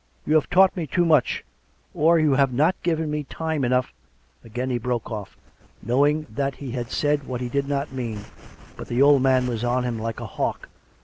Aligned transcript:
You 0.25 0.33
have 0.33 0.49
taught 0.49 0.75
me 0.75 0.87
too 0.87 1.05
much, 1.05 1.43
or 1.93 2.17
you 2.17 2.31
have 2.33 2.51
not 2.51 2.73
given 2.81 3.11
me 3.11 3.23
time 3.23 3.63
enough" 3.63 3.93
Again 4.43 4.71
he 4.71 4.79
broke 4.79 5.11
off, 5.11 5.37
knowing 5.83 6.25
that 6.27 6.55
he 6.55 6.71
had 6.71 6.89
said 6.89 7.25
what 7.27 7.39
he 7.39 7.49
did 7.49 7.67
not 7.69 7.91
mean, 7.91 8.21
but 8.75 8.87
the 8.87 9.03
old 9.03 9.21
man 9.21 9.45
was 9.45 9.63
on 9.63 9.83
him 9.83 9.99
like 9.99 10.19
a 10.19 10.25
hawk. 10.25 10.69